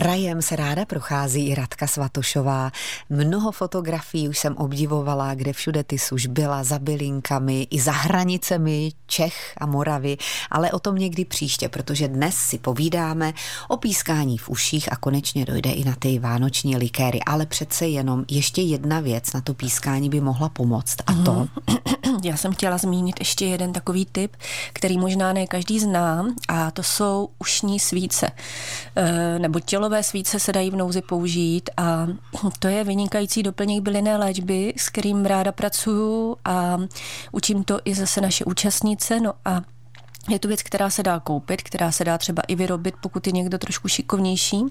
Krajem 0.00 0.42
se 0.42 0.56
ráda 0.56 0.84
prochází 0.84 1.48
i 1.48 1.54
Radka 1.54 1.86
Svatošová. 1.86 2.72
Mnoho 3.10 3.52
fotografií 3.52 4.28
už 4.28 4.38
jsem 4.38 4.56
obdivovala, 4.56 5.34
kde 5.34 5.52
všude 5.52 5.84
ty 5.84 5.96
už 6.12 6.26
byla 6.26 6.64
za 6.64 6.78
bylinkami 6.78 7.66
i 7.70 7.80
za 7.80 7.92
hranicemi 7.92 8.92
Čech 9.06 9.54
a 9.60 9.66
Moravy, 9.66 10.16
ale 10.50 10.72
o 10.72 10.78
tom 10.78 10.96
někdy 10.96 11.24
příště, 11.24 11.68
protože 11.68 12.08
dnes 12.08 12.34
si 12.36 12.58
povídáme 12.58 13.32
o 13.68 13.76
pískání 13.76 14.38
v 14.38 14.48
uších 14.48 14.92
a 14.92 14.96
konečně 14.96 15.44
dojde 15.44 15.70
i 15.70 15.84
na 15.84 15.94
ty 15.98 16.18
vánoční 16.18 16.76
likéry. 16.76 17.20
Ale 17.26 17.46
přece 17.46 17.86
jenom 17.86 18.24
ještě 18.30 18.62
jedna 18.62 19.00
věc 19.00 19.32
na 19.32 19.40
to 19.40 19.54
pískání 19.54 20.10
by 20.10 20.20
mohla 20.20 20.48
pomoct 20.48 20.96
a 21.06 21.12
to... 21.12 21.32
Mhm. 21.32 21.48
Já 22.24 22.36
jsem 22.36 22.52
chtěla 22.52 22.78
zmínit 22.78 23.16
ještě 23.18 23.46
jeden 23.46 23.72
takový 23.72 24.06
tip, 24.12 24.36
který 24.72 24.98
možná 24.98 25.32
ne 25.32 25.46
každý 25.46 25.80
zná 25.80 26.26
a 26.48 26.70
to 26.70 26.82
jsou 26.82 27.28
ušní 27.38 27.80
svíce 27.80 28.30
e, 28.96 29.38
nebo 29.38 29.60
tělové 29.86 30.02
svíce 30.02 30.40
se 30.40 30.52
dají 30.52 30.70
v 30.70 30.76
nouzi 30.76 31.02
použít 31.02 31.70
a 31.76 32.06
to 32.58 32.68
je 32.68 32.84
vynikající 32.84 33.42
doplněk 33.42 33.82
bylinné 33.82 34.16
léčby, 34.16 34.74
s 34.76 34.88
kterým 34.88 35.24
ráda 35.24 35.52
pracuju 35.52 36.36
a 36.44 36.78
učím 37.32 37.64
to 37.64 37.80
i 37.84 37.94
zase 37.94 38.20
naše 38.20 38.44
účastnice. 38.44 39.20
No 39.20 39.32
a 39.44 39.62
je 40.28 40.38
to 40.38 40.48
věc, 40.48 40.62
která 40.62 40.90
se 40.90 41.02
dá 41.02 41.20
koupit, 41.20 41.62
která 41.62 41.92
se 41.92 42.04
dá 42.04 42.18
třeba 42.18 42.42
i 42.48 42.54
vyrobit, 42.54 42.94
pokud 43.00 43.26
je 43.26 43.32
někdo 43.32 43.58
trošku 43.58 43.88
šikovnější. 43.88 44.64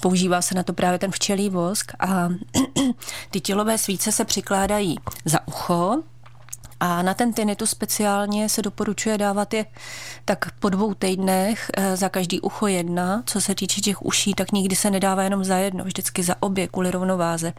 Používá 0.00 0.42
se 0.42 0.54
na 0.54 0.62
to 0.62 0.72
právě 0.72 0.98
ten 0.98 1.10
včelí 1.10 1.48
vosk 1.48 1.92
a 1.98 2.28
ty 3.30 3.40
tělové 3.40 3.78
svíce 3.78 4.12
se 4.12 4.24
přikládají 4.24 4.96
za 5.24 5.48
ucho, 5.48 6.02
a 6.80 7.02
na 7.02 7.14
ten 7.14 7.32
tinnitus 7.32 7.70
speciálně 7.70 8.48
se 8.48 8.62
doporučuje 8.62 9.18
dávat 9.18 9.54
je 9.54 9.66
tak 10.24 10.52
po 10.60 10.68
dvou 10.68 10.94
týdnech 10.94 11.70
eh, 11.76 11.96
za 11.96 12.08
každý 12.08 12.40
ucho 12.40 12.66
jedna. 12.66 13.22
Co 13.26 13.40
se 13.40 13.54
týče 13.54 13.80
těch 13.80 14.02
uší, 14.02 14.34
tak 14.34 14.52
nikdy 14.52 14.76
se 14.76 14.90
nedává 14.90 15.22
jenom 15.22 15.44
za 15.44 15.56
jedno, 15.56 15.84
vždycky 15.84 16.22
za 16.22 16.34
obě 16.40 16.68
kvůli 16.68 16.90
rovnováze. 16.90 17.52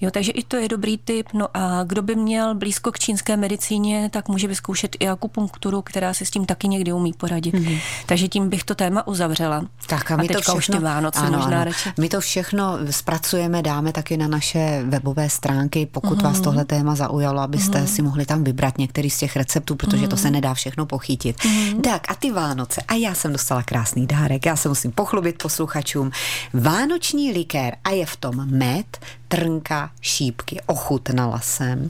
Jo, 0.00 0.10
takže 0.10 0.32
i 0.32 0.42
to 0.42 0.56
je 0.56 0.68
dobrý 0.68 0.98
tip. 0.98 1.28
No 1.34 1.48
a 1.54 1.84
kdo 1.84 2.02
by 2.02 2.16
měl 2.16 2.54
blízko 2.54 2.92
k 2.92 2.98
čínské 2.98 3.36
medicíně, 3.36 4.10
tak 4.12 4.28
může 4.28 4.48
vyzkoušet 4.48 4.96
i 5.00 5.08
akupunkturu, 5.08 5.82
která 5.82 6.14
se 6.14 6.24
s 6.24 6.30
tím 6.30 6.46
taky 6.46 6.68
někdy 6.68 6.92
umí 6.92 7.12
poradit. 7.12 7.54
Mm-hmm. 7.54 7.80
Takže 8.06 8.28
tím 8.28 8.48
bych 8.48 8.64
to 8.64 8.74
téma 8.74 9.06
uzavřela. 9.06 9.64
Tak 9.86 10.10
a 10.10 10.16
my 10.16 10.28
a 10.28 10.32
to 10.32 10.40
všechno, 10.40 10.56
už 10.56 10.66
ty 10.66 10.78
Vánoce 10.78 11.20
ano, 11.20 11.38
možná 11.38 11.62
ano. 11.62 11.70
My 11.98 12.08
to 12.08 12.20
všechno 12.20 12.78
zpracujeme, 12.90 13.62
dáme 13.62 13.92
taky 13.92 14.16
na 14.16 14.28
naše 14.28 14.82
webové 14.84 15.30
stránky, 15.30 15.86
pokud 15.86 16.18
mm-hmm. 16.18 16.24
vás 16.24 16.40
tohle 16.40 16.64
téma 16.64 16.94
zaujalo, 16.94 17.40
abyste 17.40 17.78
mm-hmm. 17.78 17.94
si 17.94 18.02
mohli 18.02 18.26
tam 18.26 18.44
vybrat 18.52 18.78
některý 18.78 19.10
z 19.10 19.18
těch 19.18 19.36
receptů, 19.36 19.74
protože 19.74 20.02
mm. 20.02 20.08
to 20.08 20.16
se 20.16 20.26
mhm. 20.26 20.32
nedá 20.32 20.54
všechno 20.54 20.86
pochytit. 20.86 21.44
Mm. 21.44 21.82
Tak 21.82 22.10
a 22.10 22.14
ty 22.14 22.30
Vánoce. 22.30 22.82
A 22.88 22.94
já 22.94 23.14
jsem 23.14 23.32
dostala 23.32 23.62
krásný 23.62 24.06
dárek. 24.06 24.46
Já 24.46 24.56
se 24.56 24.68
musím 24.68 24.92
pochlubit 24.92 25.42
posluchačům. 25.42 26.10
Vánoční 26.52 27.32
likér 27.32 27.76
a 27.84 27.90
je 27.90 28.06
v 28.06 28.16
tom 28.16 28.48
med, 28.50 28.98
trnka, 29.28 29.90
šípky. 30.00 30.60
Ochutnala 30.66 31.40
jsem. 31.40 31.88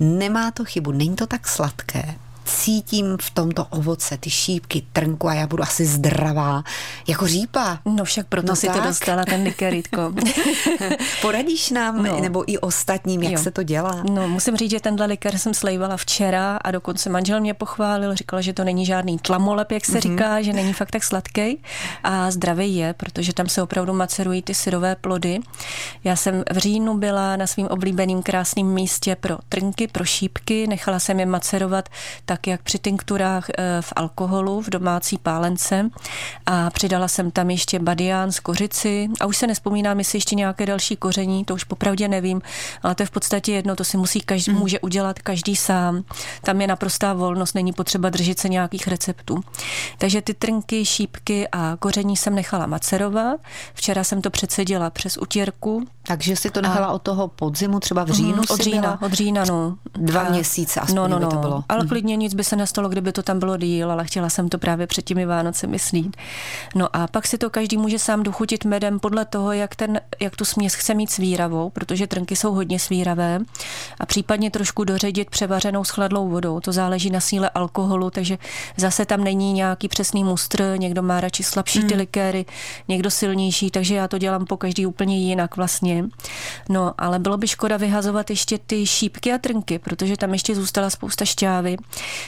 Nemá 0.00 0.50
to 0.50 0.64
chybu, 0.64 0.92
není 0.92 1.16
to 1.16 1.26
tak 1.26 1.48
sladké 1.48 2.14
cítím 2.50 3.16
v 3.20 3.30
tomto 3.30 3.64
ovoce 3.64 4.16
ty 4.18 4.30
šípky, 4.30 4.82
trnku 4.92 5.28
a 5.28 5.34
já 5.34 5.46
budu 5.46 5.62
asi 5.62 5.86
zdravá, 5.86 6.62
jako 7.08 7.26
řípa. 7.26 7.78
No 7.84 8.04
však 8.04 8.26
proto 8.26 8.48
no 8.48 8.56
si 8.56 8.66
tak. 8.66 8.76
to 8.76 8.82
dostala 8.82 9.24
ten 9.24 9.42
likeritko. 9.42 10.12
Poradíš 11.22 11.70
nám, 11.70 12.02
no. 12.02 12.20
nebo 12.20 12.52
i 12.52 12.58
ostatním, 12.58 13.22
jak 13.22 13.32
jo. 13.32 13.38
se 13.38 13.50
to 13.50 13.62
dělá? 13.62 14.02
No, 14.10 14.28
musím 14.28 14.56
říct, 14.56 14.70
že 14.70 14.80
tenhle 14.80 15.06
liker 15.06 15.38
jsem 15.38 15.54
slejvala 15.54 15.96
včera 15.96 16.56
a 16.56 16.70
dokonce 16.70 17.10
manžel 17.10 17.40
mě 17.40 17.54
pochválil, 17.54 18.14
říkal, 18.14 18.42
že 18.42 18.52
to 18.52 18.64
není 18.64 18.86
žádný 18.86 19.18
tlamolep, 19.18 19.72
jak 19.72 19.84
se 19.84 19.92
mm-hmm. 19.92 20.00
říká, 20.00 20.42
že 20.42 20.52
není 20.52 20.72
fakt 20.72 20.90
tak 20.90 21.04
sladký 21.04 21.62
a 22.04 22.30
zdravý 22.30 22.76
je, 22.76 22.92
protože 22.92 23.32
tam 23.32 23.48
se 23.48 23.62
opravdu 23.62 23.92
macerují 23.92 24.42
ty 24.42 24.54
syrové 24.54 24.96
plody. 24.96 25.40
Já 26.04 26.16
jsem 26.16 26.44
v 26.52 26.56
říjnu 26.56 26.98
byla 26.98 27.36
na 27.36 27.46
svým 27.46 27.66
oblíbeným 27.66 28.22
krásným 28.22 28.66
místě 28.66 29.16
pro 29.16 29.38
trnky, 29.48 29.88
pro 29.88 30.04
šípky, 30.04 30.66
nechala 30.66 30.98
jsem 30.98 31.20
je 31.20 31.26
macerovat 31.26 31.88
tak 32.24 32.39
tak 32.40 32.46
jak 32.46 32.62
při 32.62 32.78
tinkturách 32.78 33.46
eh, 33.50 33.82
v 33.82 33.92
alkoholu, 33.96 34.60
v 34.60 34.70
domácí 34.70 35.18
pálence 35.18 35.90
a 36.46 36.70
přidala 36.70 37.08
jsem 37.08 37.30
tam 37.30 37.50
ještě 37.50 37.78
badián 37.78 38.32
z 38.32 38.40
kořici 38.40 39.08
a 39.20 39.26
už 39.26 39.36
se 39.36 39.46
nespomínám, 39.46 39.98
jestli 39.98 40.16
ještě 40.16 40.34
nějaké 40.34 40.66
další 40.66 40.96
koření, 40.96 41.44
to 41.44 41.54
už 41.54 41.64
popravdě 41.64 42.08
nevím, 42.08 42.42
ale 42.82 42.94
to 42.94 43.02
je 43.02 43.06
v 43.06 43.10
podstatě 43.10 43.52
jedno, 43.52 43.76
to 43.76 43.84
si 43.84 43.96
musí 43.96 44.20
každý, 44.20 44.52
hmm. 44.52 44.60
může 44.60 44.80
udělat 44.80 45.18
každý 45.18 45.56
sám. 45.56 46.02
Tam 46.42 46.60
je 46.60 46.66
naprostá 46.66 47.12
volnost, 47.12 47.54
není 47.54 47.72
potřeba 47.72 48.08
držet 48.08 48.40
se 48.40 48.48
nějakých 48.48 48.88
receptů. 48.88 49.40
Takže 49.98 50.22
ty 50.22 50.34
trnky, 50.34 50.84
šípky 50.84 51.48
a 51.52 51.76
koření 51.78 52.16
jsem 52.16 52.34
nechala 52.34 52.66
macerovat. 52.66 53.40
Včera 53.74 54.04
jsem 54.04 54.22
to 54.22 54.30
předsedila 54.30 54.90
přes 54.90 55.16
utěrku. 55.16 55.84
Takže 56.06 56.36
si 56.36 56.50
to 56.50 56.62
nechala 56.62 56.86
a... 56.86 56.92
od 56.92 57.02
toho 57.02 57.28
podzimu, 57.28 57.80
třeba 57.80 58.04
v 58.04 58.10
říjnu? 58.10 58.34
Mm, 58.34 58.44
od 58.50 58.60
října, 58.60 59.02
od 59.02 59.12
října, 59.12 59.44
no. 59.44 59.76
Dva 59.92 60.20
a... 60.20 60.30
měsíce 60.30 60.80
aspoň 60.80 60.96
no, 60.96 61.08
no, 61.08 61.18
no, 61.18 61.30
to 61.30 61.36
bylo. 61.36 61.64
Ale 61.68 61.86
klidně 61.86 62.16
nic 62.16 62.29
by 62.34 62.44
se 62.44 62.56
nestalo, 62.56 62.88
kdyby 62.88 63.12
to 63.12 63.22
tam 63.22 63.38
bylo 63.38 63.56
díl, 63.56 63.92
ale 63.92 64.04
chtěla 64.04 64.28
jsem 64.28 64.48
to 64.48 64.58
právě 64.58 64.86
před 64.86 65.02
těmi 65.02 65.26
Vánoce 65.26 65.66
myslít. 65.66 66.16
No 66.74 66.96
a 66.96 67.06
pak 67.06 67.26
si 67.26 67.38
to 67.38 67.50
každý 67.50 67.76
může 67.76 67.98
sám 67.98 68.22
dochutit 68.22 68.64
medem 68.64 69.00
podle 69.00 69.24
toho, 69.24 69.52
jak, 69.52 69.76
ten, 69.76 70.00
jak 70.20 70.36
tu 70.36 70.44
směs 70.44 70.74
chce 70.74 70.94
mít 70.94 71.10
svíravou, 71.10 71.70
protože 71.70 72.06
trnky 72.06 72.36
jsou 72.36 72.52
hodně 72.52 72.78
svíravé 72.78 73.40
a 74.00 74.06
případně 74.06 74.50
trošku 74.50 74.84
doředit 74.84 75.30
převařenou 75.30 75.84
s 75.84 75.90
chladlou 75.90 76.28
vodou. 76.28 76.60
To 76.60 76.72
záleží 76.72 77.10
na 77.10 77.20
síle 77.20 77.50
alkoholu, 77.50 78.10
takže 78.10 78.38
zase 78.76 79.06
tam 79.06 79.24
není 79.24 79.52
nějaký 79.52 79.88
přesný 79.88 80.24
mustr, 80.24 80.74
někdo 80.76 81.02
má 81.02 81.20
radši 81.20 81.42
slabší 81.42 81.84
ty 81.84 81.94
mm. 81.94 82.00
likéry, 82.00 82.44
někdo 82.88 83.10
silnější, 83.10 83.70
takže 83.70 83.94
já 83.94 84.08
to 84.08 84.18
dělám 84.18 84.46
po 84.46 84.56
každý 84.56 84.86
úplně 84.86 85.18
jinak 85.18 85.56
vlastně. 85.56 86.04
No, 86.68 86.94
ale 86.98 87.18
bylo 87.18 87.36
by 87.36 87.48
škoda 87.48 87.76
vyhazovat 87.76 88.30
ještě 88.30 88.58
ty 88.58 88.86
šípky 88.86 89.32
a 89.32 89.38
trnky, 89.38 89.78
protože 89.78 90.16
tam 90.16 90.32
ještě 90.32 90.54
zůstala 90.54 90.90
spousta 90.90 91.24
šťávy. 91.24 91.76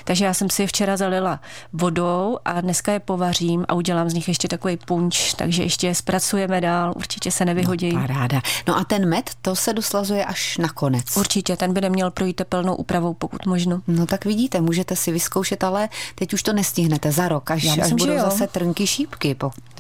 Takže 0.04 0.24
já 0.24 0.34
jsem 0.34 0.50
si 0.50 0.62
je 0.62 0.68
včera 0.68 0.96
zalila 0.96 1.40
vodou 1.72 2.38
a 2.44 2.60
dneska 2.60 2.92
je 2.92 3.00
povařím 3.00 3.64
a 3.68 3.74
udělám 3.74 4.10
z 4.10 4.14
nich 4.14 4.28
ještě 4.28 4.48
takový 4.48 4.76
punč, 4.76 5.34
takže 5.34 5.62
ještě 5.62 5.86
je 5.86 5.94
zpracujeme 5.94 6.60
dál, 6.60 6.92
určitě 6.96 7.30
se 7.30 7.44
nevyhodí. 7.44 7.92
No, 7.92 8.06
ráda. 8.06 8.42
No 8.68 8.76
a 8.76 8.84
ten 8.84 9.08
med, 9.08 9.30
to 9.42 9.56
se 9.56 9.72
doslazuje 9.72 10.24
až 10.24 10.58
na 10.58 10.68
konec. 10.68 11.16
Určitě, 11.16 11.56
ten 11.56 11.72
by 11.72 11.80
neměl 11.80 12.10
projít 12.10 12.36
tepelnou 12.36 12.74
úpravou, 12.74 13.14
pokud 13.14 13.46
možno. 13.46 13.80
No 13.86 14.06
tak 14.06 14.24
vidíte, 14.24 14.60
můžete 14.60 14.96
si 14.96 15.12
vyzkoušet, 15.12 15.64
ale 15.64 15.88
teď 16.14 16.32
už 16.34 16.42
to 16.42 16.52
nestihnete 16.52 17.12
za 17.12 17.28
rok, 17.28 17.50
až, 17.50 17.64
myslím, 17.64 17.84
až 17.84 17.92
budou 17.92 18.18
zase 18.18 18.46
trnky 18.46 18.86
šípky. 18.86 19.36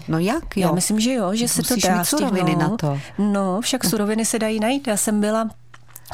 No 0.08 0.18
jak 0.18 0.56
jo? 0.56 0.68
Já 0.68 0.72
myslím, 0.72 1.00
že 1.00 1.12
jo, 1.12 1.34
že 1.34 1.48
se 1.48 1.60
Musíš 1.60 1.82
to 1.82 1.88
dá 1.88 2.04
suroviny 2.04 2.56
na 2.56 2.76
to. 2.76 3.00
No, 3.18 3.60
však 3.60 3.84
suroviny 3.84 4.24
se 4.24 4.38
dají 4.38 4.60
najít. 4.60 4.86
Já 4.86 4.96
jsem 4.96 5.20
byla 5.20 5.48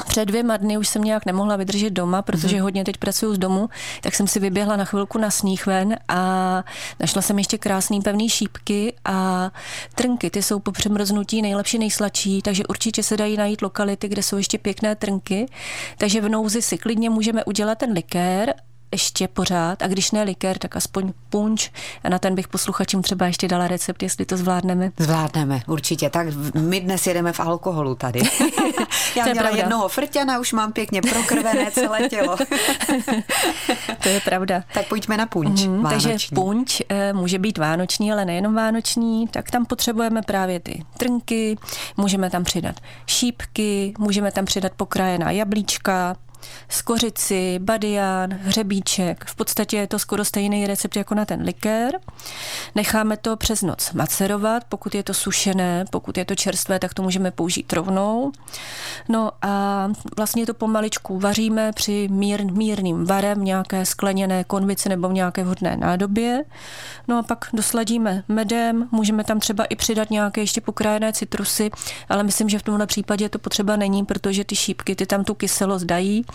před 0.05 0.25
dvěma 0.25 0.57
dny 0.57 0.77
už 0.77 0.87
jsem 0.87 1.03
nějak 1.03 1.25
nemohla 1.25 1.55
vydržet 1.55 1.89
doma, 1.89 2.21
protože 2.21 2.55
mm 2.55 2.59
hodně 2.59 2.83
teď 2.83 2.97
pracuju 2.97 3.33
z 3.33 3.37
domu, 3.37 3.69
tak 4.01 4.15
jsem 4.15 4.27
si 4.27 4.39
vyběhla 4.39 4.75
na 4.75 4.85
chvilku 4.85 5.17
na 5.17 5.31
sníh 5.31 5.65
ven 5.65 5.97
a 6.07 6.63
našla 6.99 7.21
jsem 7.21 7.37
ještě 7.37 7.57
krásný 7.57 8.01
pevný 8.01 8.29
šípky 8.29 8.93
a 9.05 9.51
trnky, 9.95 10.29
ty 10.29 10.43
jsou 10.43 10.59
po 10.59 10.71
přemrznutí 10.71 11.41
nejlepší, 11.41 11.79
nejsladší, 11.79 12.41
takže 12.41 12.63
určitě 12.65 13.03
se 13.03 13.17
dají 13.17 13.37
najít 13.37 13.61
lokality, 13.61 14.07
kde 14.07 14.23
jsou 14.23 14.37
ještě 14.37 14.57
pěkné 14.57 14.95
trnky, 14.95 15.45
takže 15.97 16.21
v 16.21 16.29
nouzi 16.29 16.61
si 16.61 16.77
klidně 16.77 17.09
můžeme 17.09 17.43
udělat 17.43 17.77
ten 17.77 17.91
likér 17.91 18.53
ještě 18.91 19.27
pořád 19.27 19.81
a 19.81 19.87
když 19.87 20.11
ne 20.11 20.23
likér, 20.23 20.57
tak 20.57 20.75
aspoň 20.75 21.13
punč 21.29 21.71
a 22.03 22.09
na 22.09 22.19
ten 22.19 22.35
bych 22.35 22.47
posluchačům 22.47 23.01
třeba 23.01 23.25
ještě 23.25 23.47
dala 23.47 23.67
recept, 23.67 24.03
jestli 24.03 24.25
to 24.25 24.37
zvládneme. 24.37 24.91
Zvládneme, 24.99 25.61
určitě. 25.67 26.09
Tak 26.09 26.27
my 26.55 26.79
dnes 26.79 27.07
jedeme 27.07 27.33
v 27.33 27.39
alkoholu 27.39 27.95
tady. 27.95 28.19
Já 29.15 29.23
to 29.23 29.29
měla 29.29 29.33
pravda. 29.33 29.57
jednoho 29.57 29.89
frťana, 29.89 30.39
už 30.39 30.53
mám 30.53 30.71
pěkně 30.71 31.01
prokrvené 31.01 31.71
celé 31.71 32.09
tělo. 32.09 32.37
to 34.03 34.09
je 34.09 34.21
pravda. 34.21 34.63
Tak 34.73 34.87
pojďme 34.87 35.17
na 35.17 35.25
punč. 35.25 35.61
Mm, 35.61 35.83
takže 35.89 36.15
punč 36.33 36.81
e, 36.89 37.13
může 37.13 37.39
být 37.39 37.57
vánoční, 37.57 38.11
ale 38.11 38.25
nejenom 38.25 38.55
vánoční, 38.55 39.27
tak 39.27 39.51
tam 39.51 39.65
potřebujeme 39.65 40.21
právě 40.21 40.59
ty 40.59 40.83
trnky, 40.97 41.57
můžeme 41.97 42.29
tam 42.29 42.43
přidat 42.43 42.75
šípky, 43.07 43.93
můžeme 43.97 44.31
tam 44.31 44.45
přidat 44.45 44.71
pokrájená 44.77 45.31
jablíčka, 45.31 46.15
skořici, 46.69 47.59
badián, 47.59 48.33
hřebíček. 48.33 49.25
V 49.27 49.35
podstatě 49.35 49.77
je 49.77 49.87
to 49.87 49.99
skoro 49.99 50.25
stejný 50.25 50.67
recept 50.67 50.95
jako 50.95 51.15
na 51.15 51.25
ten 51.25 51.41
likér. 51.41 51.99
Necháme 52.75 53.17
to 53.17 53.37
přes 53.37 53.61
noc 53.61 53.91
macerovat, 53.93 54.63
pokud 54.69 54.95
je 54.95 55.03
to 55.03 55.13
sušené, 55.13 55.85
pokud 55.91 56.17
je 56.17 56.25
to 56.25 56.35
čerstvé, 56.35 56.79
tak 56.79 56.93
to 56.93 57.01
můžeme 57.03 57.31
použít 57.31 57.73
rovnou. 57.73 58.31
No 59.09 59.31
a 59.41 59.87
vlastně 60.17 60.45
to 60.45 60.53
pomaličku 60.53 61.19
vaříme 61.19 61.71
při 61.71 62.07
mír, 62.11 62.45
mírným 62.51 63.05
varem, 63.05 63.43
nějaké 63.43 63.85
skleněné 63.85 64.43
konvice 64.43 64.89
nebo 64.89 65.09
v 65.09 65.13
nějaké 65.13 65.43
vhodné 65.43 65.77
nádobě. 65.77 66.43
No 67.07 67.19
a 67.19 67.23
pak 67.23 67.45
dosladíme 67.53 68.23
medem, 68.27 68.87
můžeme 68.91 69.23
tam 69.23 69.39
třeba 69.39 69.65
i 69.65 69.75
přidat 69.75 70.09
nějaké 70.09 70.41
ještě 70.41 70.61
pokrájené 70.61 71.13
citrusy, 71.13 71.69
ale 72.09 72.23
myslím, 72.23 72.49
že 72.49 72.59
v 72.59 72.63
tomhle 72.63 72.87
případě 72.87 73.29
to 73.29 73.39
potřeba 73.39 73.75
není, 73.75 74.05
protože 74.05 74.43
ty 74.43 74.55
šípky 74.55 74.95
ty 74.95 75.05
tam 75.05 75.23
tu 75.23 75.33
kyselost 75.33 75.85
dají 75.85 76.25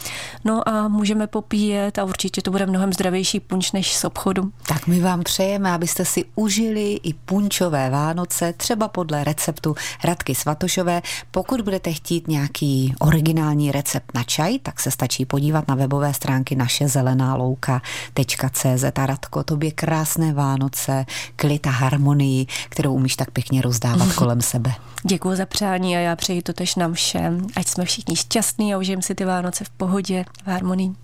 No 0.45 0.69
a 0.69 0.89
můžeme 0.89 1.27
popíjet 1.27 1.99
a 1.99 2.05
určitě 2.05 2.43
to 2.43 2.51
bude 2.51 2.67
mnohem 2.67 2.93
zdravější 2.93 3.41
punč 3.41 3.73
než 3.73 3.97
z 3.97 4.05
obchodu. 4.05 4.53
Tak 4.69 4.87
my 4.87 5.01
vám 5.01 5.23
přejeme, 5.23 5.73
abyste 5.73 6.05
si 6.05 6.25
užili 6.35 6.93
i 6.93 7.15
punčové 7.15 7.91
Vánoce, 7.91 8.53
třeba 8.53 8.89
podle 8.89 9.25
receptu 9.25 9.75
Radky 10.05 10.35
Svatošové. 10.35 11.03
Pokud 11.31 11.61
budete 11.61 11.93
chtít 11.93 12.29
nějaký 12.29 12.95
originální 12.99 13.73
recept 13.73 14.15
na 14.15 14.23
čaj, 14.23 14.59
tak 14.59 14.81
se 14.81 14.91
stačí 14.91 15.25
podívat 15.25 15.69
na 15.69 15.75
webové 15.75 16.15
stránky 16.15 16.57
naše 16.57 16.89
zelená 16.89 17.35
louka.cz. 17.35 18.85
A 18.95 19.07
Radko, 19.07 19.45
tobě 19.45 19.71
krásné 19.71 20.33
Vánoce, 20.33 21.07
klid 21.37 21.67
a 21.67 21.71
harmonii, 21.71 22.47
kterou 22.69 22.95
umíš 22.95 23.17
tak 23.17 23.31
pěkně 23.31 23.63
rozdávat 23.63 24.13
kolem 24.13 24.43
sebe. 24.43 24.75
Děkuji 25.07 25.37
za 25.37 25.47
přání 25.47 25.97
a 25.97 26.01
já 26.01 26.17
přeji 26.17 26.43
to 26.43 26.53
tež 26.53 26.75
nám 26.75 26.93
všem. 26.93 27.47
Ať 27.57 27.67
jsme 27.67 27.85
všichni 27.85 28.17
šťastní 28.17 28.75
a 28.75 28.79
užijeme 28.79 29.03
si 29.03 29.15
ty 29.15 29.25
Vánoce 29.25 29.65
v 29.65 29.71
pohodě, 29.85 30.25
v 30.45 30.47
harmonii. 30.47 30.95